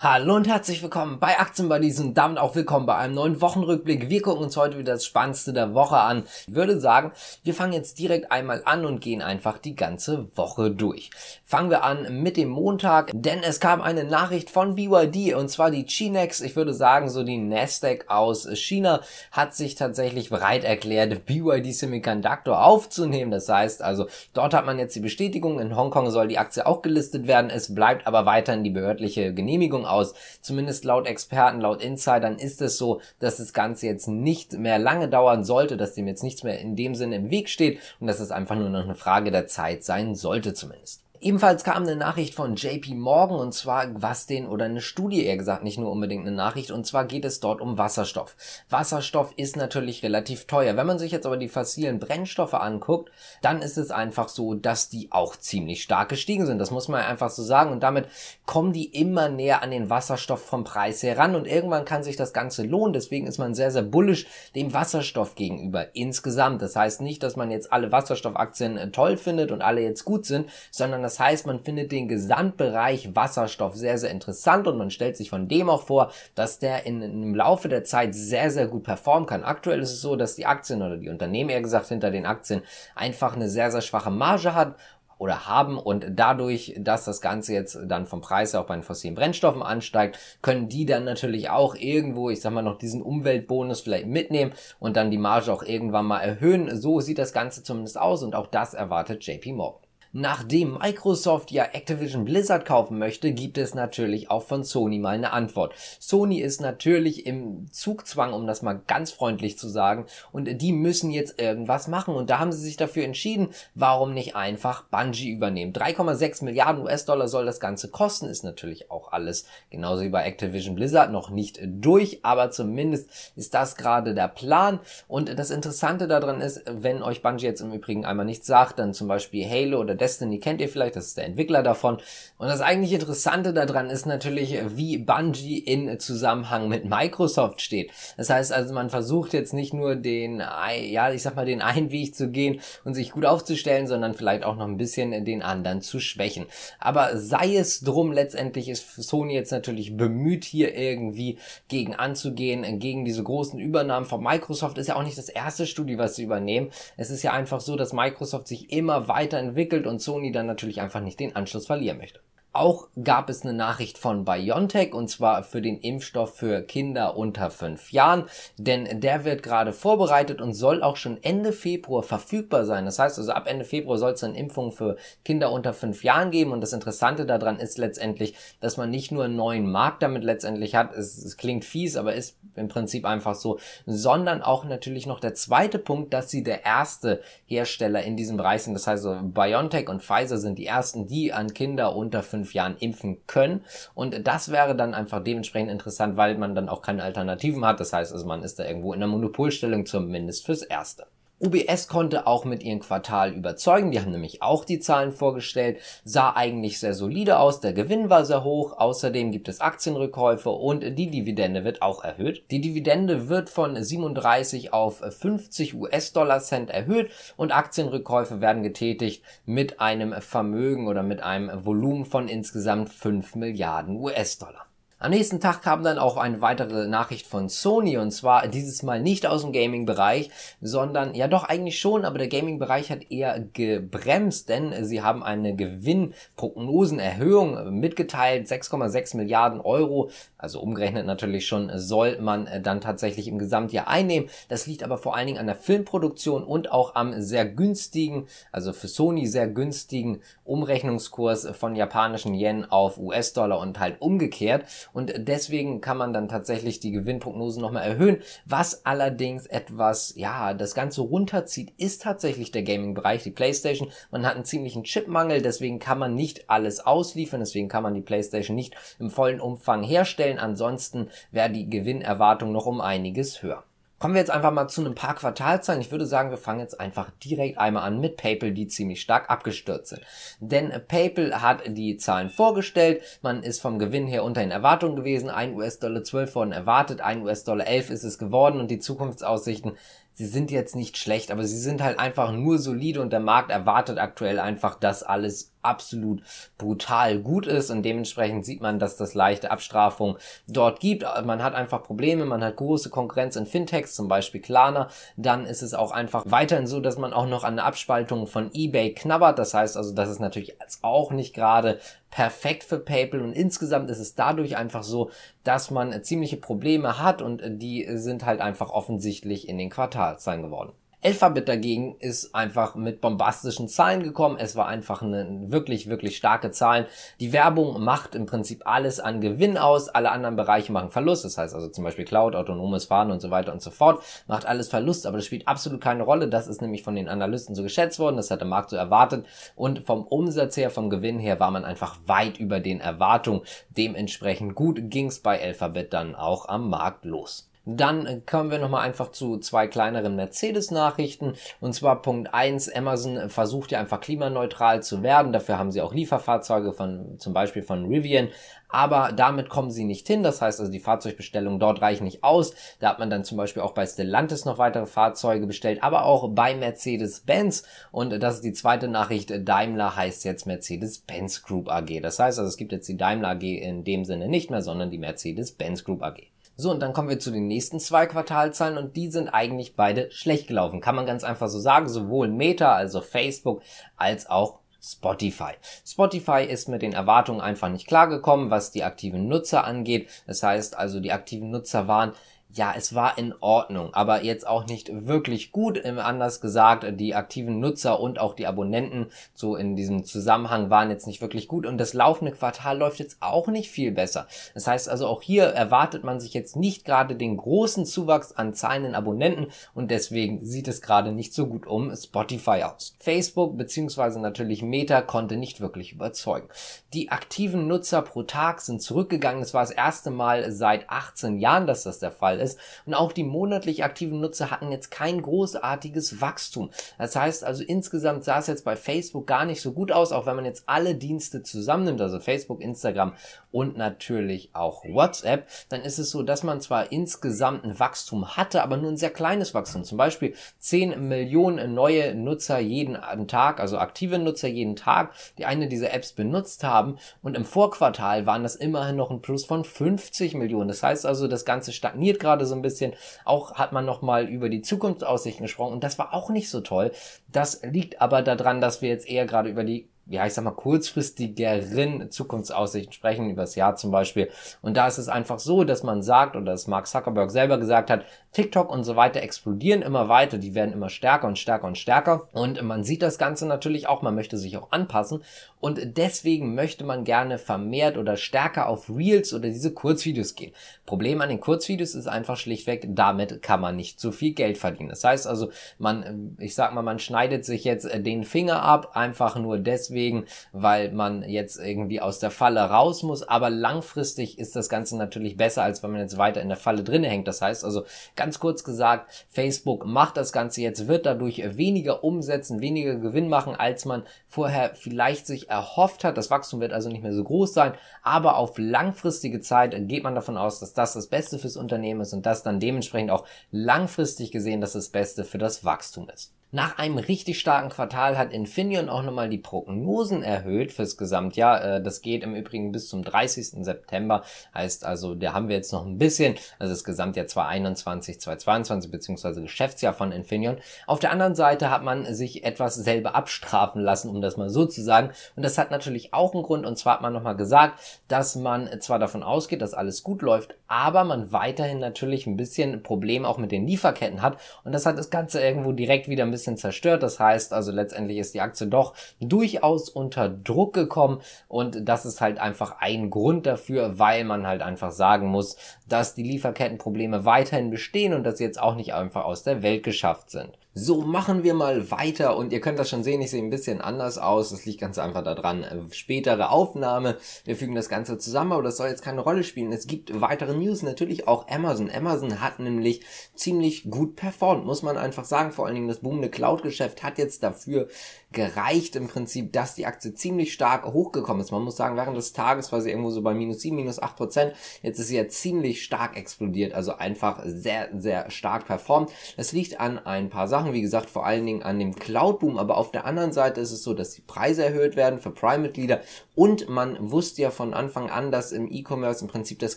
Hallo 0.00 0.36
und 0.36 0.46
herzlich 0.46 0.80
willkommen 0.80 1.18
bei 1.18 1.40
Aktienbuddies 1.40 1.98
und 1.98 2.14
damit 2.14 2.38
auch 2.38 2.54
willkommen 2.54 2.86
bei 2.86 2.94
einem 2.94 3.14
neuen 3.14 3.40
Wochenrückblick. 3.40 4.08
Wir 4.08 4.22
gucken 4.22 4.44
uns 4.44 4.56
heute 4.56 4.78
wieder 4.78 4.92
das 4.92 5.04
Spannendste 5.04 5.52
der 5.52 5.74
Woche 5.74 5.96
an. 5.96 6.22
Ich 6.46 6.54
würde 6.54 6.78
sagen, 6.78 7.10
wir 7.42 7.52
fangen 7.52 7.72
jetzt 7.72 7.98
direkt 7.98 8.30
einmal 8.30 8.62
an 8.64 8.84
und 8.84 9.00
gehen 9.00 9.22
einfach 9.22 9.58
die 9.58 9.74
ganze 9.74 10.28
Woche 10.36 10.70
durch. 10.70 11.10
Fangen 11.44 11.70
wir 11.70 11.82
an 11.82 12.22
mit 12.22 12.36
dem 12.36 12.48
Montag, 12.48 13.10
denn 13.12 13.42
es 13.42 13.58
kam 13.58 13.82
eine 13.82 14.04
Nachricht 14.04 14.50
von 14.50 14.76
BYD 14.76 15.34
und 15.34 15.48
zwar 15.48 15.72
die 15.72 15.84
Chinex. 15.84 16.42
Ich 16.42 16.54
würde 16.54 16.74
sagen, 16.74 17.10
so 17.10 17.24
die 17.24 17.36
Nasdaq 17.36 18.04
aus 18.06 18.48
China 18.54 19.00
hat 19.32 19.56
sich 19.56 19.74
tatsächlich 19.74 20.30
bereit 20.30 20.62
erklärt, 20.62 21.26
BYD 21.26 21.74
Semiconductor 21.74 22.64
aufzunehmen. 22.64 23.32
Das 23.32 23.48
heißt 23.48 23.82
also, 23.82 24.06
dort 24.32 24.54
hat 24.54 24.64
man 24.64 24.78
jetzt 24.78 24.94
die 24.94 25.00
Bestätigung, 25.00 25.58
in 25.58 25.74
Hongkong 25.74 26.12
soll 26.12 26.28
die 26.28 26.38
Aktie 26.38 26.64
auch 26.64 26.82
gelistet 26.82 27.26
werden. 27.26 27.50
Es 27.50 27.74
bleibt 27.74 28.06
aber 28.06 28.26
weiterhin 28.26 28.62
die 28.62 28.70
behördliche 28.70 29.34
Genehmigung 29.34 29.87
aus. 29.88 30.14
Zumindest 30.40 30.84
laut 30.84 31.06
Experten, 31.06 31.60
laut 31.60 31.82
Insidern 31.82 32.36
ist 32.36 32.62
es 32.62 32.78
so, 32.78 33.00
dass 33.18 33.38
das 33.38 33.52
Ganze 33.52 33.86
jetzt 33.86 34.08
nicht 34.08 34.52
mehr 34.52 34.78
lange 34.78 35.08
dauern 35.08 35.44
sollte, 35.44 35.76
dass 35.76 35.94
dem 35.94 36.06
jetzt 36.06 36.22
nichts 36.22 36.42
mehr 36.42 36.58
in 36.60 36.76
dem 36.76 36.94
Sinne 36.94 37.16
im 37.16 37.30
Weg 37.30 37.48
steht 37.48 37.80
und 38.00 38.06
dass 38.06 38.20
es 38.20 38.30
einfach 38.30 38.56
nur 38.56 38.68
noch 38.68 38.84
eine 38.84 38.94
Frage 38.94 39.30
der 39.30 39.46
Zeit 39.46 39.84
sein 39.84 40.14
sollte 40.14 40.54
zumindest. 40.54 41.02
Ebenfalls 41.20 41.64
kam 41.64 41.82
eine 41.82 41.96
Nachricht 41.96 42.34
von 42.34 42.54
JP 42.54 42.94
Morgan 42.94 43.40
und 43.40 43.52
zwar 43.52 43.86
was 44.00 44.26
den 44.26 44.46
oder 44.46 44.66
eine 44.66 44.80
Studie 44.80 45.24
eher 45.24 45.36
gesagt, 45.36 45.64
nicht 45.64 45.76
nur 45.76 45.90
unbedingt 45.90 46.24
eine 46.24 46.36
Nachricht 46.36 46.70
und 46.70 46.86
zwar 46.86 47.06
geht 47.06 47.24
es 47.24 47.40
dort 47.40 47.60
um 47.60 47.76
Wasserstoff. 47.76 48.36
Wasserstoff 48.70 49.32
ist 49.36 49.56
natürlich 49.56 50.04
relativ 50.04 50.44
teuer. 50.44 50.76
Wenn 50.76 50.86
man 50.86 51.00
sich 51.00 51.10
jetzt 51.10 51.26
aber 51.26 51.36
die 51.36 51.48
fossilen 51.48 51.98
Brennstoffe 51.98 52.54
anguckt, 52.54 53.10
dann 53.42 53.62
ist 53.62 53.78
es 53.78 53.90
einfach 53.90 54.28
so, 54.28 54.54
dass 54.54 54.90
die 54.90 55.10
auch 55.10 55.34
ziemlich 55.34 55.82
stark 55.82 56.08
gestiegen 56.08 56.46
sind. 56.46 56.58
Das 56.58 56.70
muss 56.70 56.86
man 56.86 57.02
einfach 57.02 57.30
so 57.30 57.42
sagen 57.42 57.72
und 57.72 57.82
damit 57.82 58.06
kommen 58.46 58.72
die 58.72 58.86
immer 58.86 59.28
näher 59.28 59.62
an 59.62 59.72
den 59.72 59.90
Wasserstoff 59.90 60.44
vom 60.44 60.62
Preis 60.62 61.02
heran 61.02 61.34
und 61.34 61.46
irgendwann 61.46 61.84
kann 61.84 62.04
sich 62.04 62.14
das 62.14 62.32
Ganze 62.32 62.62
lohnen. 62.62 62.92
Deswegen 62.92 63.26
ist 63.26 63.38
man 63.38 63.54
sehr, 63.54 63.72
sehr 63.72 63.82
bullisch 63.82 64.26
dem 64.54 64.72
Wasserstoff 64.72 65.34
gegenüber 65.34 65.96
insgesamt. 65.96 66.62
Das 66.62 66.76
heißt 66.76 67.00
nicht, 67.00 67.24
dass 67.24 67.34
man 67.34 67.50
jetzt 67.50 67.72
alle 67.72 67.90
Wasserstoffaktien 67.90 68.76
äh, 68.76 68.90
toll 68.92 69.16
findet 69.16 69.50
und 69.50 69.62
alle 69.62 69.80
jetzt 69.80 70.04
gut 70.04 70.24
sind, 70.24 70.48
sondern 70.70 71.02
das 71.08 71.18
heißt, 71.18 71.46
man 71.46 71.58
findet 71.58 71.90
den 71.90 72.06
Gesamtbereich 72.06 73.16
Wasserstoff 73.16 73.74
sehr, 73.74 73.96
sehr 73.96 74.10
interessant 74.10 74.68
und 74.68 74.76
man 74.76 74.90
stellt 74.90 75.16
sich 75.16 75.30
von 75.30 75.48
dem 75.48 75.70
auch 75.70 75.84
vor, 75.84 76.12
dass 76.34 76.58
der 76.58 76.84
in, 76.84 77.00
im 77.00 77.34
Laufe 77.34 77.70
der 77.70 77.82
Zeit 77.82 78.14
sehr, 78.14 78.50
sehr 78.50 78.66
gut 78.66 78.82
performen 78.82 79.26
kann. 79.26 79.42
Aktuell 79.42 79.80
ist 79.80 79.92
es 79.92 80.02
so, 80.02 80.16
dass 80.16 80.34
die 80.34 80.44
Aktien 80.44 80.82
oder 80.82 80.98
die 80.98 81.08
Unternehmen 81.08 81.48
eher 81.48 81.62
gesagt 81.62 81.88
hinter 81.88 82.10
den 82.10 82.26
Aktien 82.26 82.60
einfach 82.94 83.34
eine 83.34 83.48
sehr, 83.48 83.70
sehr 83.70 83.80
schwache 83.80 84.10
Marge 84.10 84.54
hat 84.54 84.76
oder 85.16 85.46
haben 85.46 85.78
und 85.78 86.04
dadurch, 86.10 86.74
dass 86.76 87.06
das 87.06 87.22
Ganze 87.22 87.54
jetzt 87.54 87.78
dann 87.86 88.04
vom 88.04 88.20
Preis 88.20 88.54
auch 88.54 88.66
bei 88.66 88.74
den 88.74 88.82
fossilen 88.82 89.14
Brennstoffen 89.14 89.62
ansteigt, 89.62 90.18
können 90.42 90.68
die 90.68 90.84
dann 90.84 91.04
natürlich 91.04 91.48
auch 91.48 91.74
irgendwo, 91.74 92.28
ich 92.28 92.42
sag 92.42 92.52
mal 92.52 92.60
noch 92.60 92.76
diesen 92.76 93.00
Umweltbonus 93.00 93.80
vielleicht 93.80 94.08
mitnehmen 94.08 94.52
und 94.78 94.98
dann 94.98 95.10
die 95.10 95.16
Marge 95.16 95.50
auch 95.54 95.62
irgendwann 95.62 96.04
mal 96.04 96.20
erhöhen. 96.20 96.78
So 96.78 97.00
sieht 97.00 97.16
das 97.16 97.32
Ganze 97.32 97.62
zumindest 97.62 97.98
aus 97.98 98.22
und 98.22 98.34
auch 98.34 98.48
das 98.48 98.74
erwartet 98.74 99.26
JP 99.26 99.54
Morgan. 99.54 99.87
Nachdem 100.20 100.78
Microsoft 100.78 101.52
ja 101.52 101.62
Activision 101.62 102.24
Blizzard 102.24 102.64
kaufen 102.64 102.98
möchte, 102.98 103.30
gibt 103.30 103.56
es 103.56 103.76
natürlich 103.76 104.32
auch 104.32 104.42
von 104.42 104.64
Sony 104.64 104.98
mal 104.98 105.14
eine 105.14 105.32
Antwort. 105.32 105.76
Sony 106.00 106.40
ist 106.40 106.60
natürlich 106.60 107.24
im 107.24 107.70
Zugzwang, 107.70 108.32
um 108.32 108.44
das 108.44 108.60
mal 108.62 108.80
ganz 108.88 109.12
freundlich 109.12 109.56
zu 109.58 109.68
sagen, 109.68 110.06
und 110.32 110.60
die 110.60 110.72
müssen 110.72 111.12
jetzt 111.12 111.40
irgendwas 111.40 111.86
machen. 111.86 112.16
Und 112.16 112.30
da 112.30 112.40
haben 112.40 112.50
sie 112.50 112.64
sich 112.64 112.76
dafür 112.76 113.04
entschieden, 113.04 113.50
warum 113.76 114.12
nicht 114.12 114.34
einfach 114.34 114.82
Bungie 114.90 115.30
übernehmen. 115.30 115.72
3,6 115.72 116.42
Milliarden 116.42 116.82
US-Dollar 116.82 117.28
soll 117.28 117.46
das 117.46 117.60
Ganze 117.60 117.88
kosten, 117.88 118.26
ist 118.26 118.42
natürlich 118.42 118.90
auch 118.90 119.12
alles 119.12 119.46
genauso 119.70 120.02
wie 120.02 120.08
bei 120.08 120.24
Activision 120.24 120.74
Blizzard 120.74 121.12
noch 121.12 121.30
nicht 121.30 121.60
durch, 121.62 122.24
aber 122.24 122.50
zumindest 122.50 123.08
ist 123.36 123.54
das 123.54 123.76
gerade 123.76 124.14
der 124.14 124.26
Plan. 124.26 124.80
Und 125.06 125.38
das 125.38 125.52
Interessante 125.52 126.08
daran 126.08 126.40
ist, 126.40 126.64
wenn 126.66 127.04
euch 127.04 127.22
Bungie 127.22 127.46
jetzt 127.46 127.60
im 127.60 127.72
Übrigen 127.72 128.04
einmal 128.04 128.26
nichts 128.26 128.48
sagt, 128.48 128.80
dann 128.80 128.94
zum 128.94 129.06
Beispiel 129.06 129.48
Halo 129.48 129.78
oder 129.78 129.94
Destiny 129.94 130.07
kennt 130.40 130.60
ihr 130.60 130.68
vielleicht, 130.68 130.96
das 130.96 131.08
ist 131.08 131.16
der 131.16 131.26
Entwickler 131.26 131.62
davon. 131.62 131.98
Und 132.38 132.48
das 132.48 132.60
eigentlich 132.60 132.92
Interessante 132.92 133.52
daran 133.52 133.90
ist 133.90 134.06
natürlich, 134.06 134.58
wie 134.76 134.96
Bungie 134.98 135.58
in 135.58 135.98
Zusammenhang 135.98 136.68
mit 136.68 136.84
Microsoft 136.84 137.60
steht. 137.60 137.90
Das 138.16 138.30
heißt 138.30 138.52
also, 138.52 138.72
man 138.72 138.90
versucht 138.90 139.32
jetzt 139.32 139.52
nicht 139.52 139.74
nur 139.74 139.96
den, 139.96 140.38
ja, 140.38 141.10
ich 141.10 141.22
sag 141.22 141.36
mal, 141.36 141.46
den 141.46 141.62
einen 141.62 141.90
Weg 141.90 142.14
zu 142.14 142.30
gehen 142.30 142.60
und 142.84 142.94
sich 142.94 143.10
gut 143.10 143.26
aufzustellen, 143.26 143.86
sondern 143.86 144.14
vielleicht 144.14 144.44
auch 144.44 144.56
noch 144.56 144.66
ein 144.66 144.76
bisschen 144.76 145.24
den 145.24 145.42
anderen 145.42 145.82
zu 145.82 145.98
schwächen. 146.00 146.46
Aber 146.78 147.18
sei 147.18 147.56
es 147.56 147.80
drum, 147.80 148.12
letztendlich 148.12 148.68
ist 148.68 149.02
Sony 149.02 149.34
jetzt 149.34 149.50
natürlich 149.50 149.96
bemüht, 149.96 150.44
hier 150.44 150.76
irgendwie 150.76 151.38
gegen 151.66 151.96
anzugehen, 151.96 152.78
gegen 152.78 153.04
diese 153.04 153.22
großen 153.22 153.58
Übernahmen 153.58 154.06
von 154.06 154.22
Microsoft. 154.22 154.78
Ist 154.78 154.86
ja 154.86 154.96
auch 154.96 155.02
nicht 155.02 155.18
das 155.18 155.28
erste 155.28 155.66
Studio, 155.66 155.98
was 155.98 156.14
sie 156.14 156.22
übernehmen. 156.22 156.70
Es 156.96 157.10
ist 157.10 157.24
ja 157.24 157.32
einfach 157.32 157.60
so, 157.60 157.74
dass 157.74 157.92
Microsoft 157.92 158.46
sich 158.46 158.70
immer 158.70 159.08
weiterentwickelt 159.08 159.87
und 159.88 160.00
Sony 160.00 160.32
dann 160.32 160.46
natürlich 160.46 160.80
einfach 160.80 161.00
nicht 161.00 161.20
den 161.20 161.34
Anschluss 161.36 161.66
verlieren 161.66 161.98
möchte. 161.98 162.20
Auch 162.58 162.88
gab 163.04 163.30
es 163.30 163.42
eine 163.42 163.52
Nachricht 163.52 163.98
von 163.98 164.24
BioNTech 164.24 164.92
und 164.92 165.08
zwar 165.08 165.44
für 165.44 165.62
den 165.62 165.78
Impfstoff 165.78 166.34
für 166.38 166.60
Kinder 166.62 167.16
unter 167.16 167.52
fünf 167.52 167.92
Jahren, 167.92 168.24
denn 168.56 169.00
der 169.00 169.24
wird 169.24 169.44
gerade 169.44 169.72
vorbereitet 169.72 170.40
und 170.40 170.54
soll 170.54 170.82
auch 170.82 170.96
schon 170.96 171.22
Ende 171.22 171.52
Februar 171.52 172.02
verfügbar 172.02 172.64
sein. 172.64 172.84
Das 172.84 172.98
heißt 172.98 173.16
also 173.16 173.30
ab 173.30 173.46
Ende 173.46 173.64
Februar 173.64 173.96
soll 173.96 174.10
es 174.10 174.20
dann 174.22 174.34
Impfungen 174.34 174.72
für 174.72 174.96
Kinder 175.24 175.52
unter 175.52 175.72
fünf 175.72 176.02
Jahren 176.02 176.32
geben 176.32 176.50
und 176.50 176.60
das 176.60 176.72
Interessante 176.72 177.26
daran 177.26 177.60
ist 177.60 177.78
letztendlich, 177.78 178.34
dass 178.58 178.76
man 178.76 178.90
nicht 178.90 179.12
nur 179.12 179.22
einen 179.22 179.36
neuen 179.36 179.70
Markt 179.70 180.02
damit 180.02 180.24
letztendlich 180.24 180.74
hat, 180.74 180.92
es, 180.96 181.16
es 181.16 181.36
klingt 181.36 181.64
fies, 181.64 181.96
aber 181.96 182.14
ist 182.14 182.38
im 182.56 182.66
Prinzip 182.66 183.04
einfach 183.04 183.36
so, 183.36 183.60
sondern 183.86 184.42
auch 184.42 184.64
natürlich 184.64 185.06
noch 185.06 185.20
der 185.20 185.34
zweite 185.34 185.78
Punkt, 185.78 186.12
dass 186.12 186.28
sie 186.28 186.42
der 186.42 186.64
erste 186.64 187.22
Hersteller 187.46 188.02
in 188.02 188.16
diesem 188.16 188.36
Bereich 188.36 188.64
sind. 188.64 188.74
Das 188.74 188.88
heißt, 188.88 189.04
so 189.04 189.16
BioNTech 189.22 189.88
und 189.88 190.02
Pfizer 190.02 190.38
sind 190.38 190.58
die 190.58 190.66
ersten, 190.66 191.06
die 191.06 191.32
an 191.32 191.54
Kinder 191.54 191.94
unter 191.94 192.24
fünf 192.24 192.47
Jahren 192.52 192.76
impfen 192.78 193.26
können. 193.26 193.64
Und 193.94 194.26
das 194.26 194.50
wäre 194.50 194.74
dann 194.76 194.94
einfach 194.94 195.22
dementsprechend 195.22 195.70
interessant, 195.70 196.16
weil 196.16 196.36
man 196.36 196.54
dann 196.54 196.68
auch 196.68 196.82
keine 196.82 197.02
Alternativen 197.02 197.64
hat. 197.64 197.80
Das 197.80 197.92
heißt, 197.92 198.12
also 198.12 198.26
man 198.26 198.42
ist 198.42 198.58
da 198.58 198.64
irgendwo 198.64 198.92
in 198.92 199.02
einer 199.02 199.10
Monopolstellung 199.10 199.86
zumindest 199.86 200.46
fürs 200.46 200.62
Erste. 200.62 201.06
UBS 201.40 201.86
konnte 201.86 202.26
auch 202.26 202.44
mit 202.44 202.64
ihrem 202.64 202.80
Quartal 202.80 203.32
überzeugen. 203.32 203.92
Die 203.92 204.00
haben 204.00 204.10
nämlich 204.10 204.42
auch 204.42 204.64
die 204.64 204.80
Zahlen 204.80 205.12
vorgestellt. 205.12 205.78
Sah 206.04 206.32
eigentlich 206.34 206.80
sehr 206.80 206.94
solide 206.94 207.38
aus. 207.38 207.60
Der 207.60 207.72
Gewinn 207.72 208.10
war 208.10 208.24
sehr 208.24 208.42
hoch. 208.42 208.76
Außerdem 208.76 209.30
gibt 209.30 209.48
es 209.48 209.60
Aktienrückkäufe 209.60 210.50
und 210.50 210.98
die 210.98 211.10
Dividende 211.10 211.62
wird 211.62 211.80
auch 211.80 212.02
erhöht. 212.02 212.42
Die 212.50 212.60
Dividende 212.60 213.28
wird 213.28 213.50
von 213.50 213.80
37 213.80 214.72
auf 214.72 214.98
50 214.98 215.74
US-Dollar 215.74 216.40
Cent 216.40 216.70
erhöht 216.70 217.10
und 217.36 217.52
Aktienrückkäufe 217.52 218.40
werden 218.40 218.64
getätigt 218.64 219.22
mit 219.46 219.80
einem 219.80 220.20
Vermögen 220.20 220.88
oder 220.88 221.04
mit 221.04 221.22
einem 221.22 221.64
Volumen 221.64 222.04
von 222.04 222.26
insgesamt 222.26 222.88
5 222.88 223.36
Milliarden 223.36 223.96
US-Dollar. 224.00 224.66
Am 225.00 225.12
nächsten 225.12 225.38
Tag 225.38 225.62
kam 225.62 225.84
dann 225.84 225.96
auch 225.96 226.16
eine 226.16 226.40
weitere 226.40 226.88
Nachricht 226.88 227.28
von 227.28 227.48
Sony 227.48 227.98
und 227.98 228.10
zwar 228.10 228.48
dieses 228.48 228.82
Mal 228.82 229.00
nicht 229.00 229.28
aus 229.28 229.42
dem 229.42 229.52
Gaming-Bereich, 229.52 230.28
sondern 230.60 231.14
ja 231.14 231.28
doch 231.28 231.44
eigentlich 231.44 231.78
schon, 231.78 232.04
aber 232.04 232.18
der 232.18 232.26
Gaming-Bereich 232.26 232.90
hat 232.90 233.08
eher 233.08 233.38
gebremst, 233.52 234.48
denn 234.48 234.84
sie 234.84 235.00
haben 235.00 235.22
eine 235.22 235.54
Gewinnprognosenerhöhung 235.54 237.78
mitgeteilt, 237.78 238.48
6,6 238.48 239.16
Milliarden 239.16 239.60
Euro, 239.60 240.10
also 240.36 240.60
umgerechnet 240.60 241.06
natürlich 241.06 241.46
schon, 241.46 241.70
soll 241.78 242.20
man 242.20 242.48
dann 242.64 242.80
tatsächlich 242.80 243.28
im 243.28 243.38
Gesamtjahr 243.38 243.86
einnehmen. 243.86 244.28
Das 244.48 244.66
liegt 244.66 244.82
aber 244.82 244.98
vor 244.98 245.14
allen 245.14 245.28
Dingen 245.28 245.38
an 245.38 245.46
der 245.46 245.54
Filmproduktion 245.54 246.42
und 246.42 246.72
auch 246.72 246.96
am 246.96 247.22
sehr 247.22 247.44
günstigen, 247.44 248.26
also 248.50 248.72
für 248.72 248.88
Sony 248.88 249.28
sehr 249.28 249.46
günstigen 249.46 250.22
Umrechnungskurs 250.42 251.46
von 251.56 251.76
japanischen 251.76 252.34
Yen 252.34 252.64
auf 252.64 252.98
US-Dollar 252.98 253.60
und 253.60 253.78
halt 253.78 254.02
umgekehrt 254.02 254.64
und 254.92 255.12
deswegen 255.16 255.80
kann 255.80 255.96
man 255.96 256.12
dann 256.12 256.28
tatsächlich 256.28 256.80
die 256.80 256.90
Gewinnprognose 256.90 257.60
nochmal 257.60 257.84
erhöhen. 257.84 258.18
Was 258.44 258.84
allerdings 258.84 259.46
etwas, 259.46 260.14
ja, 260.16 260.54
das 260.54 260.74
Ganze 260.74 261.02
runterzieht, 261.02 261.72
ist 261.78 262.02
tatsächlich 262.02 262.50
der 262.50 262.62
Gaming-Bereich, 262.62 263.22
die 263.22 263.30
PlayStation. 263.30 263.90
Man 264.10 264.26
hat 264.26 264.34
einen 264.34 264.44
ziemlichen 264.44 264.84
Chipmangel, 264.84 265.42
deswegen 265.42 265.78
kann 265.78 265.98
man 265.98 266.14
nicht 266.14 266.48
alles 266.50 266.80
ausliefern, 266.80 267.40
deswegen 267.40 267.68
kann 267.68 267.82
man 267.82 267.94
die 267.94 268.00
PlayStation 268.00 268.56
nicht 268.56 268.74
im 268.98 269.10
vollen 269.10 269.40
Umfang 269.40 269.82
herstellen. 269.82 270.38
Ansonsten 270.38 271.10
wäre 271.30 271.50
die 271.50 271.68
Gewinnerwartung 271.68 272.52
noch 272.52 272.66
um 272.66 272.80
einiges 272.80 273.42
höher. 273.42 273.64
Kommen 273.98 274.14
wir 274.14 274.20
jetzt 274.20 274.30
einfach 274.30 274.52
mal 274.52 274.68
zu 274.68 274.86
ein 274.86 274.94
paar 274.94 275.16
Quartalzahlen. 275.16 275.80
Ich 275.80 275.90
würde 275.90 276.06
sagen, 276.06 276.30
wir 276.30 276.38
fangen 276.38 276.60
jetzt 276.60 276.78
einfach 276.78 277.10
direkt 277.24 277.58
einmal 277.58 277.82
an 277.82 278.00
mit 278.00 278.16
PayPal, 278.16 278.52
die 278.52 278.68
ziemlich 278.68 279.00
stark 279.00 279.28
abgestürzt 279.28 279.88
sind. 279.88 280.02
Denn 280.38 280.72
PayPal 280.86 281.42
hat 281.42 281.62
die 281.66 281.96
Zahlen 281.96 282.30
vorgestellt. 282.30 283.02
Man 283.22 283.42
ist 283.42 283.60
vom 283.60 283.80
Gewinn 283.80 284.06
her 284.06 284.22
unter 284.22 284.40
den 284.40 284.52
Erwartungen 284.52 284.94
gewesen. 284.94 285.30
1 285.30 285.56
US-Dollar 285.56 286.04
12 286.04 286.34
wurden 286.36 286.52
erwartet, 286.52 287.00
1 287.00 287.24
US-Dollar 287.24 287.66
11 287.66 287.90
ist 287.90 288.04
es 288.04 288.18
geworden 288.18 288.60
und 288.60 288.70
die 288.70 288.78
Zukunftsaussichten 288.78 289.72
sie 290.18 290.26
sind 290.26 290.50
jetzt 290.50 290.74
nicht 290.74 290.96
schlecht, 290.96 291.30
aber 291.30 291.44
sie 291.44 291.58
sind 291.58 291.80
halt 291.80 292.00
einfach 292.00 292.32
nur 292.32 292.58
solide 292.58 293.00
und 293.00 293.12
der 293.12 293.20
Markt 293.20 293.52
erwartet 293.52 293.98
aktuell 293.98 294.40
einfach, 294.40 294.74
dass 294.74 295.04
alles 295.04 295.52
absolut 295.62 296.22
brutal 296.56 297.18
gut 297.18 297.46
ist 297.46 297.70
und 297.70 297.82
dementsprechend 297.82 298.44
sieht 298.44 298.60
man, 298.60 298.78
dass 298.78 298.96
das 298.96 299.14
leichte 299.14 299.50
Abstrafung 299.50 300.18
dort 300.46 300.80
gibt. 300.80 301.04
Man 301.24 301.42
hat 301.42 301.54
einfach 301.54 301.82
Probleme, 301.82 302.24
man 302.24 302.42
hat 302.42 302.56
große 302.56 302.90
Konkurrenz 302.90 303.36
in 303.36 303.46
Fintechs, 303.46 303.94
zum 303.94 304.08
Beispiel 304.08 304.40
Klarna. 304.40 304.88
Dann 305.16 305.44
ist 305.44 305.62
es 305.62 305.74
auch 305.74 305.90
einfach 305.90 306.24
weiterhin 306.26 306.66
so, 306.66 306.80
dass 306.80 306.98
man 306.98 307.12
auch 307.12 307.26
noch 307.26 307.44
an 307.44 307.56
der 307.56 307.64
Abspaltung 307.64 308.26
von 308.26 308.50
eBay 308.52 308.94
knabbert. 308.94 309.38
Das 309.38 309.54
heißt 309.54 309.76
also, 309.76 309.94
das 309.94 310.08
ist 310.08 310.20
natürlich 310.20 310.56
auch 310.82 311.10
nicht 311.10 311.34
gerade 311.34 311.78
perfekt 312.10 312.64
für 312.64 312.78
PayPal 312.78 313.20
und 313.20 313.32
insgesamt 313.32 313.90
ist 313.90 313.98
es 313.98 314.14
dadurch 314.14 314.56
einfach 314.56 314.82
so, 314.82 315.10
dass 315.44 315.70
man 315.70 316.02
ziemliche 316.02 316.38
Probleme 316.38 316.98
hat 316.98 317.20
und 317.20 317.42
die 317.58 317.86
sind 317.98 318.24
halt 318.24 318.40
einfach 318.40 318.70
offensichtlich 318.70 319.48
in 319.48 319.58
den 319.58 319.70
Quartalszahlen 319.70 320.42
geworden. 320.42 320.72
Alphabet 321.00 321.48
dagegen 321.48 321.94
ist 322.00 322.34
einfach 322.34 322.74
mit 322.74 323.00
bombastischen 323.00 323.68
Zahlen 323.68 324.02
gekommen. 324.02 324.36
Es 324.36 324.56
war 324.56 324.66
einfach 324.66 325.00
eine 325.00 325.48
wirklich, 325.48 325.88
wirklich 325.88 326.16
starke 326.16 326.50
Zahlen. 326.50 326.86
Die 327.20 327.32
Werbung 327.32 327.80
macht 327.84 328.16
im 328.16 328.26
Prinzip 328.26 328.62
alles 328.64 328.98
an 328.98 329.20
Gewinn 329.20 329.58
aus. 329.58 329.88
Alle 329.88 330.10
anderen 330.10 330.34
Bereiche 330.34 330.72
machen 330.72 330.90
Verlust. 330.90 331.24
Das 331.24 331.38
heißt 331.38 331.54
also 331.54 331.68
zum 331.68 331.84
Beispiel 331.84 332.04
Cloud, 332.04 332.34
autonomes 332.34 332.86
Fahren 332.86 333.12
und 333.12 333.20
so 333.20 333.30
weiter 333.30 333.52
und 333.52 333.62
so 333.62 333.70
fort. 333.70 334.02
Macht 334.26 334.44
alles 334.44 334.68
Verlust, 334.68 335.06
aber 335.06 335.18
das 335.18 335.26
spielt 335.26 335.46
absolut 335.46 335.80
keine 335.80 336.02
Rolle. 336.02 336.26
Das 336.26 336.48
ist 336.48 336.60
nämlich 336.62 336.82
von 336.82 336.96
den 336.96 337.08
Analysten 337.08 337.54
so 337.54 337.62
geschätzt 337.62 338.00
worden. 338.00 338.16
Das 338.16 338.32
hat 338.32 338.40
der 338.40 338.48
Markt 338.48 338.70
so 338.70 338.76
erwartet. 338.76 339.24
Und 339.54 339.86
vom 339.86 340.04
Umsatz 340.04 340.56
her, 340.56 340.70
vom 340.70 340.90
Gewinn 340.90 341.20
her 341.20 341.38
war 341.38 341.52
man 341.52 341.64
einfach 341.64 341.96
weit 342.06 342.38
über 342.38 342.58
den 342.58 342.80
Erwartungen. 342.80 343.42
Dementsprechend 343.70 344.56
gut 344.56 344.90
ging's 344.90 345.20
bei 345.20 345.40
Alphabet 345.40 345.92
dann 345.92 346.16
auch 346.16 346.48
am 346.48 346.68
Markt 346.68 347.04
los. 347.04 347.47
Dann 347.70 348.22
kommen 348.24 348.50
wir 348.50 348.58
nochmal 348.58 348.86
einfach 348.86 349.12
zu 349.12 349.36
zwei 349.36 349.66
kleineren 349.66 350.16
Mercedes-Nachrichten. 350.16 351.34
Und 351.60 351.74
zwar 351.74 352.00
Punkt 352.00 352.32
eins: 352.32 352.74
Amazon 352.74 353.28
versucht 353.28 353.72
ja 353.72 353.78
einfach 353.78 354.00
klimaneutral 354.00 354.82
zu 354.82 355.02
werden. 355.02 355.34
Dafür 355.34 355.58
haben 355.58 355.70
sie 355.70 355.82
auch 355.82 355.92
Lieferfahrzeuge 355.92 356.72
von, 356.72 357.18
zum 357.18 357.34
Beispiel 357.34 357.62
von 357.62 357.84
Rivian. 357.84 358.28
Aber 358.70 359.12
damit 359.12 359.50
kommen 359.50 359.70
sie 359.70 359.84
nicht 359.84 360.06
hin. 360.06 360.22
Das 360.22 360.40
heißt 360.40 360.60
also, 360.60 360.72
die 360.72 360.80
Fahrzeugbestellungen 360.80 361.60
dort 361.60 361.82
reichen 361.82 362.04
nicht 362.04 362.24
aus. 362.24 362.54
Da 362.80 362.88
hat 362.88 363.00
man 363.00 363.10
dann 363.10 363.24
zum 363.24 363.36
Beispiel 363.36 363.60
auch 363.60 363.72
bei 363.72 363.86
Stellantis 363.86 364.46
noch 364.46 364.56
weitere 364.56 364.86
Fahrzeuge 364.86 365.46
bestellt, 365.46 365.82
aber 365.82 366.06
auch 366.06 366.30
bei 366.30 366.54
Mercedes-Benz. 366.54 367.64
Und 367.92 368.18
das 368.22 368.36
ist 368.36 368.44
die 368.44 368.54
zweite 368.54 368.88
Nachricht. 368.88 369.30
Daimler 369.46 369.94
heißt 369.94 370.24
jetzt 370.24 370.46
Mercedes-Benz 370.46 371.42
Group 371.42 371.68
AG. 371.68 372.00
Das 372.00 372.18
heißt 372.18 372.38
also, 372.38 372.48
es 372.48 372.56
gibt 372.56 372.72
jetzt 372.72 372.88
die 372.88 372.96
Daimler 372.96 373.30
AG 373.30 373.42
in 373.42 373.84
dem 373.84 374.06
Sinne 374.06 374.26
nicht 374.26 374.50
mehr, 374.50 374.62
sondern 374.62 374.90
die 374.90 374.98
Mercedes-Benz 374.98 375.84
Group 375.84 376.02
AG. 376.02 376.22
So, 376.60 376.72
und 376.72 376.80
dann 376.80 376.92
kommen 376.92 377.08
wir 377.08 377.20
zu 377.20 377.30
den 377.30 377.46
nächsten 377.46 377.78
zwei 377.78 378.06
Quartalzahlen 378.06 378.78
und 378.78 378.96
die 378.96 379.12
sind 379.12 379.28
eigentlich 379.28 379.76
beide 379.76 380.10
schlecht 380.10 380.48
gelaufen. 380.48 380.80
Kann 380.80 380.96
man 380.96 381.06
ganz 381.06 381.22
einfach 381.22 381.46
so 381.46 381.60
sagen, 381.60 381.88
sowohl 381.88 382.26
Meta, 382.26 382.74
also 382.74 383.00
Facebook, 383.00 383.62
als 383.96 384.28
auch 384.28 384.58
Spotify. 384.82 385.52
Spotify 385.86 386.42
ist 386.42 386.68
mit 386.68 386.82
den 386.82 386.94
Erwartungen 386.94 387.40
einfach 387.40 387.68
nicht 387.68 387.86
klargekommen, 387.86 388.50
was 388.50 388.72
die 388.72 388.82
aktiven 388.82 389.28
Nutzer 389.28 389.62
angeht. 389.62 390.08
Das 390.26 390.42
heißt 390.42 390.76
also, 390.76 390.98
die 390.98 391.12
aktiven 391.12 391.52
Nutzer 391.52 391.86
waren 391.86 392.12
ja, 392.54 392.72
es 392.74 392.94
war 392.94 393.18
in 393.18 393.34
Ordnung, 393.40 393.92
aber 393.92 394.24
jetzt 394.24 394.46
auch 394.46 394.66
nicht 394.66 395.06
wirklich 395.06 395.52
gut. 395.52 395.84
Anders 395.84 396.40
gesagt, 396.40 396.86
die 396.98 397.14
aktiven 397.14 397.60
Nutzer 397.60 398.00
und 398.00 398.18
auch 398.18 398.34
die 398.34 398.46
Abonnenten 398.46 399.10
so 399.34 399.54
in 399.54 399.76
diesem 399.76 400.04
Zusammenhang 400.04 400.70
waren 400.70 400.90
jetzt 400.90 401.06
nicht 401.06 401.20
wirklich 401.20 401.46
gut 401.46 401.66
und 401.66 401.76
das 401.76 401.92
laufende 401.92 402.32
Quartal 402.32 402.78
läuft 402.78 403.00
jetzt 403.00 403.18
auch 403.20 403.48
nicht 403.48 403.70
viel 403.70 403.92
besser. 403.92 404.26
Das 404.54 404.66
heißt 404.66 404.88
also 404.88 405.06
auch 405.06 405.20
hier 405.20 405.44
erwartet 405.44 406.04
man 406.04 406.20
sich 406.20 406.32
jetzt 406.32 406.56
nicht 406.56 406.86
gerade 406.86 407.16
den 407.16 407.36
großen 407.36 407.84
Zuwachs 407.84 408.32
an 408.32 408.54
zahlenden 408.54 408.94
Abonnenten 408.94 409.48
und 409.74 409.90
deswegen 409.90 410.44
sieht 410.44 410.68
es 410.68 410.80
gerade 410.80 411.12
nicht 411.12 411.34
so 411.34 411.46
gut 411.46 411.66
um 411.66 411.94
Spotify 411.94 412.64
aus. 412.64 412.96
Facebook 412.98 413.58
beziehungsweise 413.58 414.20
natürlich 414.20 414.62
Meta 414.62 415.02
konnte 415.02 415.36
nicht 415.36 415.60
wirklich 415.60 415.92
überzeugen. 415.92 416.48
Die 416.94 417.10
aktiven 417.10 417.68
Nutzer 417.68 418.00
pro 418.00 418.22
Tag 418.22 418.62
sind 418.62 418.80
zurückgegangen. 418.80 419.42
Es 419.42 419.52
war 419.52 419.62
das 419.62 419.70
erste 419.70 420.10
Mal 420.10 420.50
seit 420.50 420.88
18 420.88 421.38
Jahren, 421.38 421.66
dass 421.66 421.82
das 421.82 421.98
der 421.98 422.10
Fall 422.10 422.37
ist. 422.38 422.58
Und 422.86 422.94
auch 422.94 423.12
die 423.12 423.24
monatlich 423.24 423.84
aktiven 423.84 424.20
Nutzer 424.20 424.50
hatten 424.50 424.72
jetzt 424.72 424.90
kein 424.90 425.20
großartiges 425.22 426.20
Wachstum. 426.20 426.70
Das 426.98 427.16
heißt 427.16 427.44
also 427.44 427.64
insgesamt 427.64 428.24
sah 428.24 428.38
es 428.38 428.46
jetzt 428.46 428.64
bei 428.64 428.76
Facebook 428.76 429.26
gar 429.26 429.44
nicht 429.44 429.60
so 429.60 429.72
gut 429.72 429.92
aus, 429.92 430.12
auch 430.12 430.26
wenn 430.26 430.36
man 430.36 430.44
jetzt 430.44 430.64
alle 430.66 430.94
Dienste 430.94 431.42
zusammennimmt, 431.42 432.00
also 432.00 432.20
Facebook, 432.20 432.60
Instagram 432.60 433.14
und 433.50 433.76
natürlich 433.76 434.50
auch 434.52 434.84
WhatsApp, 434.84 435.46
dann 435.68 435.82
ist 435.82 435.98
es 435.98 436.10
so, 436.10 436.22
dass 436.22 436.42
man 436.42 436.60
zwar 436.60 436.92
insgesamt 436.92 437.64
ein 437.64 437.78
Wachstum 437.78 438.36
hatte, 438.36 438.62
aber 438.62 438.76
nur 438.76 438.90
ein 438.90 438.96
sehr 438.96 439.10
kleines 439.10 439.54
Wachstum. 439.54 439.84
Zum 439.84 439.98
Beispiel 439.98 440.34
10 440.58 441.08
Millionen 441.08 441.74
neue 441.74 442.14
Nutzer 442.14 442.58
jeden 442.58 442.98
Tag, 443.26 443.60
also 443.60 443.78
aktive 443.78 444.18
Nutzer 444.18 444.48
jeden 444.48 444.76
Tag, 444.76 445.12
die 445.38 445.46
eine 445.46 445.68
dieser 445.68 445.92
Apps 445.92 446.12
benutzt 446.12 446.64
haben. 446.64 446.98
Und 447.22 447.36
im 447.36 447.44
Vorquartal 447.44 448.26
waren 448.26 448.42
das 448.42 448.56
immerhin 448.56 448.96
noch 448.96 449.10
ein 449.10 449.22
Plus 449.22 449.44
von 449.44 449.64
50 449.64 450.34
Millionen. 450.34 450.68
Das 450.68 450.82
heißt 450.82 451.06
also, 451.06 451.26
das 451.28 451.44
Ganze 451.44 451.72
stagniert 451.72 452.20
gerade 452.20 452.27
so 452.46 452.54
ein 452.54 452.62
bisschen. 452.62 452.94
Auch 453.24 453.54
hat 453.54 453.72
man 453.72 453.84
nochmal 453.84 454.26
über 454.26 454.48
die 454.48 454.62
Zukunftsaussichten 454.62 455.44
gesprochen 455.44 455.74
und 455.74 455.84
das 455.84 455.98
war 455.98 456.14
auch 456.14 456.30
nicht 456.30 456.50
so 456.50 456.60
toll. 456.60 456.92
Das 457.32 457.62
liegt 457.62 458.00
aber 458.00 458.22
daran, 458.22 458.60
dass 458.60 458.82
wir 458.82 458.88
jetzt 458.88 459.08
eher 459.08 459.26
gerade 459.26 459.48
über 459.48 459.64
die 459.64 459.88
ja, 460.08 460.26
ich 460.26 460.32
sag 460.32 460.44
mal, 460.44 460.52
kurzfristigeren 460.52 462.10
Zukunftsaussichten 462.10 462.92
sprechen, 462.92 463.30
übers 463.30 463.54
Jahr 463.54 463.76
zum 463.76 463.90
Beispiel. 463.90 464.30
Und 464.62 464.76
da 464.76 464.86
ist 464.86 464.98
es 464.98 465.08
einfach 465.08 465.38
so, 465.38 465.64
dass 465.64 465.82
man 465.82 466.02
sagt, 466.02 466.34
oder 466.34 466.52
dass 466.52 466.66
Mark 466.66 466.86
Zuckerberg 466.86 467.30
selber 467.30 467.58
gesagt 467.58 467.90
hat, 467.90 468.04
TikTok 468.32 468.70
und 468.70 468.84
so 468.84 468.96
weiter 468.96 469.22
explodieren 469.22 469.82
immer 469.82 470.08
weiter, 470.08 470.38
die 470.38 470.54
werden 470.54 470.72
immer 470.72 470.88
stärker 470.88 471.26
und 471.26 471.38
stärker 471.38 471.66
und 471.66 471.78
stärker. 471.78 472.28
Und 472.32 472.62
man 472.62 472.84
sieht 472.84 473.02
das 473.02 473.18
Ganze 473.18 473.46
natürlich 473.46 473.88
auch, 473.88 474.02
man 474.02 474.14
möchte 474.14 474.38
sich 474.38 474.56
auch 474.56 474.70
anpassen. 474.70 475.22
Und 475.60 475.96
deswegen 475.96 476.54
möchte 476.54 476.84
man 476.84 477.04
gerne 477.04 477.38
vermehrt 477.38 477.96
oder 477.96 478.16
stärker 478.16 478.68
auf 478.68 478.88
Reels 478.88 479.34
oder 479.34 479.48
diese 479.48 479.72
Kurzvideos 479.72 480.36
gehen. 480.36 480.52
Problem 480.86 481.20
an 481.20 481.28
den 481.28 481.40
Kurzvideos 481.40 481.94
ist 481.94 482.06
einfach 482.06 482.36
schlichtweg, 482.36 482.86
damit 482.90 483.42
kann 483.42 483.60
man 483.60 483.76
nicht 483.76 483.98
so 483.98 484.12
viel 484.12 484.34
Geld 484.34 484.56
verdienen. 484.56 484.90
Das 484.90 485.04
heißt 485.04 485.26
also, 485.26 485.50
man, 485.78 486.36
ich 486.38 486.54
sag 486.54 486.72
mal, 486.74 486.82
man 486.82 486.98
schneidet 486.98 487.44
sich 487.44 487.64
jetzt 487.64 487.88
den 487.92 488.24
Finger 488.24 488.62
ab, 488.62 488.92
einfach 488.94 489.36
nur 489.36 489.58
deswegen, 489.58 489.97
deswegen, 489.98 490.26
weil 490.52 490.92
man 490.92 491.28
jetzt 491.28 491.58
irgendwie 491.58 492.00
aus 492.00 492.20
der 492.20 492.30
Falle 492.30 492.60
raus 492.60 493.02
muss. 493.02 493.22
Aber 493.22 493.50
langfristig 493.50 494.38
ist 494.38 494.54
das 494.54 494.68
Ganze 494.68 494.96
natürlich 494.96 495.36
besser, 495.36 495.62
als 495.62 495.82
wenn 495.82 495.90
man 495.90 496.00
jetzt 496.00 496.18
weiter 496.18 496.40
in 496.40 496.48
der 496.48 496.56
Falle 496.56 496.84
drin 496.84 497.02
hängt. 497.02 497.26
Das 497.26 497.42
heißt 497.42 497.64
also, 497.64 497.84
ganz 498.16 498.38
kurz 498.38 498.62
gesagt, 498.62 499.26
Facebook 499.28 499.84
macht 499.86 500.16
das 500.16 500.32
Ganze 500.32 500.60
jetzt, 500.62 500.86
wird 500.86 501.06
dadurch 501.06 501.42
weniger 501.56 502.04
umsetzen, 502.04 502.60
weniger 502.60 502.94
Gewinn 502.96 503.28
machen, 503.28 503.56
als 503.56 503.84
man 503.84 504.04
vorher 504.28 504.74
vielleicht 504.74 505.26
sich 505.26 505.50
erhofft 505.50 506.04
hat. 506.04 506.16
Das 506.16 506.30
Wachstum 506.30 506.60
wird 506.60 506.72
also 506.72 506.88
nicht 506.88 507.02
mehr 507.02 507.14
so 507.14 507.24
groß 507.24 507.52
sein, 507.52 507.72
aber 508.02 508.36
auf 508.36 508.56
langfristige 508.58 509.40
Zeit 509.40 509.74
geht 509.88 510.04
man 510.04 510.14
davon 510.14 510.36
aus, 510.36 510.60
dass 510.60 510.74
das 510.74 510.92
das 510.92 511.08
Beste 511.08 511.38
fürs 511.38 511.56
Unternehmen 511.56 512.00
ist 512.00 512.12
und 512.12 512.24
das 512.24 512.42
dann 512.42 512.60
dementsprechend 512.60 513.10
auch 513.10 513.24
langfristig 513.50 514.30
gesehen 514.30 514.60
das 514.60 514.72
das 514.72 514.88
Beste 514.90 515.24
für 515.24 515.38
das 515.38 515.64
Wachstum 515.64 516.08
ist. 516.10 516.37
Nach 516.50 516.78
einem 516.78 516.96
richtig 516.96 517.38
starken 517.40 517.68
Quartal 517.68 518.16
hat 518.16 518.32
Infineon 518.32 518.88
auch 518.88 519.02
nochmal 519.02 519.28
die 519.28 519.36
Prognosen 519.36 520.22
erhöht 520.22 520.72
fürs 520.72 520.96
Gesamtjahr. 520.96 521.62
Äh, 521.62 521.82
das 521.82 522.00
geht 522.00 522.22
im 522.22 522.34
Übrigen 522.34 522.72
bis 522.72 522.88
zum 522.88 523.04
30. 523.04 523.66
September. 523.66 524.22
Heißt 524.54 524.86
also, 524.86 525.14
da 525.14 525.34
haben 525.34 525.48
wir 525.48 525.56
jetzt 525.56 525.74
noch 525.74 525.84
ein 525.84 525.98
bisschen, 525.98 526.36
also 526.58 526.72
das 526.72 526.84
Gesamtjahr 526.84 527.26
2021, 527.26 528.18
2022 528.18 528.90
beziehungsweise 528.90 529.42
Geschäftsjahr 529.42 529.92
von 529.92 530.10
Infineon. 530.10 530.56
Auf 530.86 531.00
der 531.00 531.12
anderen 531.12 531.34
Seite 531.34 531.68
hat 531.68 531.84
man 531.84 532.14
sich 532.14 532.44
etwas 532.44 532.76
selber 532.76 533.14
abstrafen 533.14 533.82
lassen, 533.82 534.08
um 534.08 534.22
das 534.22 534.38
mal 534.38 534.48
so 534.48 534.64
zu 534.64 534.82
sagen. 534.82 535.10
Und 535.36 535.42
das 535.42 535.58
hat 535.58 535.70
natürlich 535.70 536.14
auch 536.14 536.32
einen 536.32 536.44
Grund. 536.44 536.64
Und 536.64 536.78
zwar 536.78 536.94
hat 536.94 537.02
man 537.02 537.12
nochmal 537.12 537.36
gesagt, 537.36 537.78
dass 538.08 538.36
man 538.36 538.70
zwar 538.80 538.98
davon 538.98 539.22
ausgeht, 539.22 539.60
dass 539.60 539.74
alles 539.74 540.02
gut 540.02 540.22
läuft, 540.22 540.54
aber 540.66 541.04
man 541.04 541.30
weiterhin 541.30 541.78
natürlich 541.78 542.26
ein 542.26 542.38
bisschen 542.38 542.82
Probleme 542.82 543.28
auch 543.28 543.36
mit 543.36 543.52
den 543.52 543.66
Lieferketten 543.66 544.22
hat. 544.22 544.38
Und 544.64 544.72
das 544.72 544.86
hat 544.86 544.96
das 544.96 545.10
Ganze 545.10 545.42
irgendwo 545.42 545.72
direkt 545.72 546.08
wieder 546.08 546.24
ein 546.24 546.37
bisschen 546.38 546.56
zerstört. 546.56 547.02
Das 547.02 547.18
heißt 547.20 547.52
also 547.52 547.72
letztendlich 547.72 548.18
ist 548.18 548.34
die 548.34 548.40
Aktie 548.40 548.66
doch 548.66 548.94
durchaus 549.20 549.88
unter 549.88 550.28
Druck 550.28 550.72
gekommen 550.72 551.20
und 551.48 551.88
das 551.88 552.06
ist 552.06 552.20
halt 552.20 552.38
einfach 552.38 552.76
ein 552.80 553.10
Grund 553.10 553.46
dafür, 553.46 553.98
weil 553.98 554.24
man 554.24 554.46
halt 554.46 554.62
einfach 554.62 554.92
sagen 554.92 555.28
muss, 555.28 555.56
dass 555.88 556.14
die 556.14 556.22
Lieferkettenprobleme 556.22 557.24
weiterhin 557.24 557.70
bestehen 557.70 558.14
und 558.14 558.24
dass 558.24 558.38
sie 558.38 558.44
jetzt 558.44 558.60
auch 558.60 558.74
nicht 558.74 558.94
einfach 558.94 559.24
aus 559.24 559.42
der 559.42 559.62
Welt 559.62 559.82
geschafft 559.82 560.30
sind. 560.30 560.50
So, 560.80 561.00
machen 561.00 561.42
wir 561.42 561.54
mal 561.54 561.90
weiter 561.90 562.36
und 562.36 562.52
ihr 562.52 562.60
könnt 562.60 562.78
das 562.78 562.88
schon 562.88 563.02
sehen, 563.02 563.20
ich 563.20 563.30
sehe 563.32 563.42
ein 563.42 563.50
bisschen 563.50 563.80
anders 563.80 564.16
aus. 564.16 564.50
Das 564.50 564.64
liegt 564.64 564.80
ganz 564.80 564.96
einfach 564.98 565.24
daran, 565.24 565.64
äh, 565.64 565.80
spätere 565.90 566.50
Aufnahme. 566.50 567.16
Wir 567.44 567.56
fügen 567.56 567.74
das 567.74 567.88
Ganze 567.88 568.16
zusammen, 568.16 568.52
aber 568.52 568.62
das 568.62 568.76
soll 568.76 568.86
jetzt 568.86 569.02
keine 569.02 569.22
Rolle 569.22 569.42
spielen. 569.42 569.72
Es 569.72 569.88
gibt 569.88 570.20
weitere 570.20 570.54
News, 570.54 570.82
natürlich 570.82 571.26
auch 571.26 571.48
Amazon. 571.48 571.90
Amazon 571.90 572.40
hat 572.40 572.60
nämlich 572.60 573.00
ziemlich 573.34 573.90
gut 573.90 574.14
performt, 574.14 574.66
muss 574.66 574.84
man 574.84 574.96
einfach 574.96 575.24
sagen. 575.24 575.50
Vor 575.50 575.66
allen 575.66 575.74
Dingen 575.74 575.88
das 575.88 575.98
boomende 575.98 576.28
Cloud-Geschäft 576.28 577.02
hat 577.02 577.18
jetzt 577.18 577.42
dafür 577.42 577.88
gereicht 578.30 578.94
im 578.94 579.08
Prinzip, 579.08 579.52
dass 579.52 579.74
die 579.74 579.86
Aktie 579.86 580.12
ziemlich 580.12 580.52
stark 580.52 580.84
hochgekommen 580.84 581.42
ist. 581.42 581.50
Man 581.50 581.62
muss 581.62 581.76
sagen, 581.76 581.96
während 581.96 582.16
des 582.16 582.34
Tages 582.34 582.70
war 582.72 582.82
sie 582.82 582.90
irgendwo 582.90 583.10
so 583.10 583.22
bei 583.22 583.32
minus 583.32 583.60
7, 583.62 583.74
minus 583.74 584.00
8 584.00 584.16
Prozent. 584.16 584.52
Jetzt 584.82 584.98
ist 584.98 585.08
sie 585.08 585.16
ja 585.16 585.28
ziemlich 585.28 585.82
stark 585.82 586.16
explodiert, 586.16 586.74
also 586.74 586.94
einfach 586.94 587.42
sehr, 587.46 587.88
sehr 587.94 588.30
stark 588.30 588.66
performt. 588.66 589.10
Das 589.36 589.52
liegt 589.52 589.80
an 589.80 589.98
ein 589.98 590.28
paar 590.28 590.46
Sachen, 590.46 590.67
wie 590.72 590.82
gesagt, 590.82 591.10
vor 591.10 591.26
allen 591.26 591.46
Dingen 591.46 591.62
an 591.62 591.78
dem 591.78 591.94
Cloud-Boom, 591.94 592.58
aber 592.58 592.76
auf 592.76 592.90
der 592.90 593.04
anderen 593.04 593.32
Seite 593.32 593.60
ist 593.60 593.72
es 593.72 593.82
so, 593.82 593.94
dass 593.94 594.12
die 594.14 594.20
Preise 594.22 594.64
erhöht 594.64 594.96
werden 594.96 595.18
für 595.18 595.30
Prime-Mitglieder 595.30 596.00
und 596.34 596.68
man 596.68 597.10
wusste 597.10 597.42
ja 597.42 597.50
von 597.50 597.74
Anfang 597.74 598.10
an, 598.10 598.30
dass 598.30 598.52
im 598.52 598.70
E-Commerce 598.70 599.22
im 599.24 599.28
Prinzip 599.28 599.58
das 599.58 599.76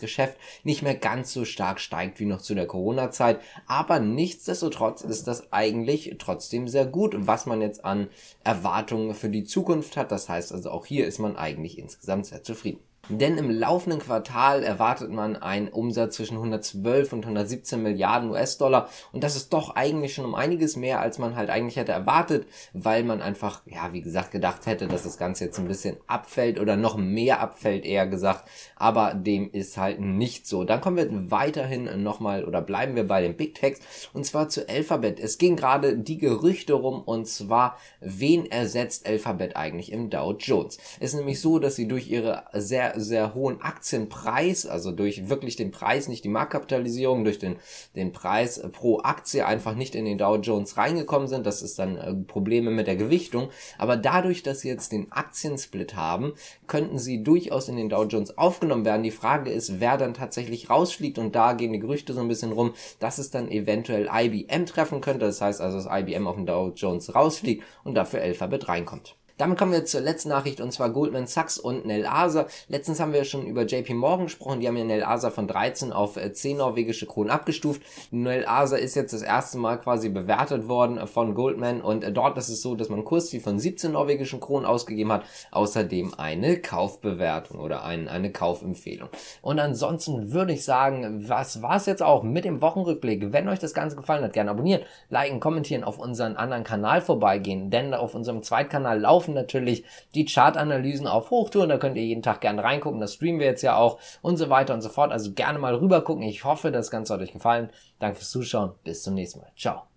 Geschäft 0.00 0.36
nicht 0.64 0.82
mehr 0.82 0.94
ganz 0.94 1.32
so 1.32 1.44
stark 1.44 1.80
steigt 1.80 2.20
wie 2.20 2.26
noch 2.26 2.40
zu 2.40 2.54
der 2.54 2.66
Corona-Zeit, 2.66 3.40
aber 3.66 4.00
nichtsdestotrotz 4.00 5.02
ist 5.02 5.26
das 5.26 5.52
eigentlich 5.52 6.14
trotzdem 6.18 6.68
sehr 6.68 6.86
gut, 6.86 7.14
was 7.18 7.46
man 7.46 7.60
jetzt 7.60 7.84
an 7.84 8.08
Erwartungen 8.44 9.14
für 9.14 9.28
die 9.28 9.44
Zukunft 9.44 9.96
hat. 9.96 10.12
Das 10.12 10.28
heißt 10.28 10.52
also 10.52 10.70
auch 10.70 10.86
hier 10.86 11.06
ist 11.06 11.18
man 11.18 11.36
eigentlich 11.36 11.78
insgesamt 11.78 12.26
sehr 12.26 12.42
zufrieden. 12.42 12.80
Denn 13.18 13.36
im 13.36 13.50
laufenden 13.50 14.00
Quartal 14.00 14.62
erwartet 14.62 15.10
man 15.10 15.36
einen 15.36 15.68
Umsatz 15.68 16.16
zwischen 16.16 16.36
112 16.38 17.12
und 17.12 17.24
117 17.24 17.82
Milliarden 17.82 18.30
US-Dollar 18.30 18.88
und 19.12 19.22
das 19.22 19.36
ist 19.36 19.52
doch 19.52 19.76
eigentlich 19.76 20.14
schon 20.14 20.24
um 20.24 20.34
einiges 20.34 20.76
mehr, 20.76 21.00
als 21.00 21.18
man 21.18 21.36
halt 21.36 21.50
eigentlich 21.50 21.76
hätte 21.76 21.92
erwartet, 21.92 22.46
weil 22.72 23.04
man 23.04 23.20
einfach, 23.20 23.60
ja, 23.66 23.92
wie 23.92 24.00
gesagt, 24.00 24.30
gedacht 24.30 24.64
hätte, 24.64 24.88
dass 24.88 25.02
das 25.02 25.18
Ganze 25.18 25.44
jetzt 25.44 25.58
ein 25.58 25.68
bisschen 25.68 25.98
abfällt 26.06 26.58
oder 26.58 26.76
noch 26.76 26.96
mehr 26.96 27.40
abfällt, 27.40 27.84
eher 27.84 28.06
gesagt, 28.06 28.48
aber 28.76 29.12
dem 29.14 29.50
ist 29.52 29.76
halt 29.76 30.00
nicht 30.00 30.46
so. 30.46 30.64
Dann 30.64 30.80
kommen 30.80 30.96
wir 30.96 31.30
weiterhin 31.30 32.02
nochmal 32.02 32.44
oder 32.44 32.62
bleiben 32.62 32.96
wir 32.96 33.06
bei 33.06 33.20
den 33.20 33.36
Big 33.36 33.54
Techs 33.54 33.80
und 34.14 34.24
zwar 34.24 34.48
zu 34.48 34.68
Alphabet. 34.68 35.20
Es 35.20 35.36
ging 35.36 35.56
gerade 35.56 35.98
die 35.98 36.18
Gerüchte 36.18 36.72
rum 36.72 37.02
und 37.02 37.28
zwar, 37.28 37.76
wen 38.00 38.46
ersetzt 38.50 39.06
Alphabet 39.06 39.56
eigentlich 39.56 39.92
im 39.92 40.08
Dow 40.08 40.34
Jones? 40.38 40.78
Es 40.98 41.12
ist 41.12 41.18
nämlich 41.18 41.40
so, 41.40 41.58
dass 41.58 41.76
sie 41.76 41.88
durch 41.88 42.08
ihre 42.08 42.44
sehr 42.54 42.98
sehr, 43.02 43.34
hohen 43.34 43.60
Aktienpreis, 43.60 44.66
also 44.66 44.92
durch 44.92 45.28
wirklich 45.28 45.56
den 45.56 45.70
Preis, 45.70 46.08
nicht 46.08 46.24
die 46.24 46.28
Marktkapitalisierung, 46.28 47.24
durch 47.24 47.38
den, 47.38 47.56
den 47.96 48.12
Preis 48.12 48.62
pro 48.72 49.00
Aktie 49.00 49.46
einfach 49.46 49.74
nicht 49.74 49.94
in 49.94 50.04
den 50.04 50.18
Dow 50.18 50.36
Jones 50.36 50.76
reingekommen 50.76 51.28
sind. 51.28 51.46
Das 51.46 51.62
ist 51.62 51.78
dann 51.78 51.96
äh, 51.96 52.14
Probleme 52.14 52.70
mit 52.70 52.86
der 52.86 52.96
Gewichtung. 52.96 53.50
Aber 53.78 53.96
dadurch, 53.96 54.42
dass 54.42 54.60
sie 54.60 54.68
jetzt 54.68 54.92
den 54.92 55.10
Aktiensplit 55.12 55.96
haben, 55.96 56.34
könnten 56.66 56.98
sie 56.98 57.22
durchaus 57.22 57.68
in 57.68 57.76
den 57.76 57.88
Dow 57.88 58.04
Jones 58.04 58.36
aufgenommen 58.38 58.84
werden. 58.84 59.02
Die 59.02 59.10
Frage 59.10 59.50
ist, 59.50 59.80
wer 59.80 59.96
dann 59.96 60.14
tatsächlich 60.14 60.70
rausfliegt 60.70 61.18
und 61.18 61.34
da 61.34 61.52
gehen 61.52 61.72
die 61.72 61.78
Gerüchte 61.78 62.12
so 62.12 62.20
ein 62.20 62.28
bisschen 62.28 62.52
rum, 62.52 62.74
dass 62.98 63.18
es 63.18 63.30
dann 63.30 63.50
eventuell 63.50 64.08
IBM 64.12 64.66
treffen 64.66 65.00
könnte. 65.00 65.26
Das 65.26 65.40
heißt 65.40 65.60
also, 65.60 65.76
dass 65.78 65.88
IBM 65.90 66.26
auf 66.26 66.36
den 66.36 66.46
Dow 66.46 66.72
Jones 66.74 67.14
rausfliegt 67.14 67.64
und 67.84 67.94
dafür 67.94 68.20
Alphabet 68.22 68.68
reinkommt. 68.68 69.16
Damit 69.38 69.58
kommen 69.58 69.72
wir 69.72 69.84
zur 69.84 70.00
letzten 70.00 70.28
Nachricht 70.28 70.60
und 70.60 70.72
zwar 70.72 70.90
Goldman 70.90 71.26
Sachs 71.26 71.58
und 71.58 71.86
Nel 71.86 72.06
Asa. 72.06 72.46
Letztens 72.68 73.00
haben 73.00 73.12
wir 73.12 73.24
schon 73.24 73.46
über 73.46 73.62
JP 73.62 73.94
Morgan 73.94 74.26
gesprochen. 74.26 74.60
Die 74.60 74.68
haben 74.68 74.76
ja 74.76 74.84
Nel 74.84 75.02
Asa 75.02 75.30
von 75.30 75.48
13 75.48 75.92
auf 75.92 76.18
10 76.32 76.56
äh, 76.56 76.58
norwegische 76.58 77.06
Kronen 77.06 77.30
abgestuft. 77.30 77.82
Nel 78.10 78.46
Asa 78.46 78.76
ist 78.76 78.94
jetzt 78.94 79.12
das 79.12 79.22
erste 79.22 79.58
Mal 79.58 79.78
quasi 79.78 80.08
bewertet 80.08 80.68
worden 80.68 81.06
von 81.06 81.34
Goldman 81.34 81.80
und 81.80 82.04
äh, 82.04 82.12
dort 82.12 82.36
ist 82.38 82.48
es 82.48 82.62
so, 82.62 82.74
dass 82.74 82.88
man 82.88 83.04
Kursziel 83.04 83.40
von 83.40 83.58
17 83.58 83.92
norwegischen 83.92 84.40
Kronen 84.40 84.66
ausgegeben 84.66 85.12
hat. 85.12 85.24
Außerdem 85.50 86.14
eine 86.18 86.58
Kaufbewertung 86.58 87.58
oder 87.58 87.84
ein, 87.84 88.08
eine 88.08 88.30
Kaufempfehlung. 88.30 89.08
Und 89.40 89.58
ansonsten 89.58 90.32
würde 90.32 90.52
ich 90.52 90.64
sagen, 90.64 91.28
was 91.28 91.62
war 91.62 91.76
es 91.76 91.86
jetzt 91.86 92.02
auch 92.02 92.22
mit 92.22 92.44
dem 92.44 92.60
Wochenrückblick? 92.60 93.32
Wenn 93.32 93.48
euch 93.48 93.58
das 93.58 93.74
Ganze 93.74 93.96
gefallen 93.96 94.24
hat, 94.24 94.32
gerne 94.32 94.50
abonnieren, 94.50 94.82
liken, 95.08 95.40
kommentieren, 95.40 95.84
auf 95.84 95.98
unseren 95.98 96.36
anderen 96.36 96.64
Kanal 96.64 97.00
vorbeigehen, 97.00 97.70
denn 97.70 97.94
auf 97.94 98.14
unserem 98.14 98.42
Zweitkanal 98.42 99.00
laufen 99.00 99.21
laufen 99.22 99.34
natürlich 99.34 99.84
die 100.14 100.24
Chartanalysen 100.24 101.06
auf 101.06 101.30
Hochtouren, 101.30 101.68
da 101.68 101.78
könnt 101.78 101.96
ihr 101.96 102.04
jeden 102.04 102.22
Tag 102.22 102.40
gerne 102.40 102.62
reingucken, 102.64 103.00
das 103.00 103.14
streamen 103.14 103.40
wir 103.40 103.46
jetzt 103.46 103.62
ja 103.62 103.76
auch 103.76 103.98
und 104.20 104.36
so 104.36 104.50
weiter 104.50 104.74
und 104.74 104.82
so 104.82 104.88
fort. 104.88 105.12
Also 105.12 105.32
gerne 105.32 105.58
mal 105.58 105.74
rüber 105.74 106.02
gucken. 106.02 106.22
Ich 106.24 106.44
hoffe, 106.44 106.72
das 106.72 106.90
Ganze 106.90 107.14
hat 107.14 107.20
euch 107.20 107.32
gefallen. 107.32 107.70
Danke 107.98 108.16
fürs 108.16 108.30
Zuschauen, 108.30 108.72
bis 108.84 109.02
zum 109.02 109.14
nächsten 109.14 109.40
Mal. 109.40 109.52
Ciao. 109.56 109.91